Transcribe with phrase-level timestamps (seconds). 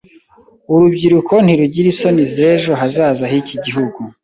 [0.73, 3.99] Urubyiruko ntirugira isoni z'ejo hazaza h'iki gihugu.